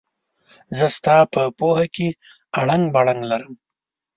زه 0.77 0.85
ستا 0.97 1.17
په 1.33 1.41
پوهه 1.57 1.85
کې 1.95 2.07
اړنګ 2.59 2.85
بړنګ 2.95 3.21
لرم. 3.31 3.53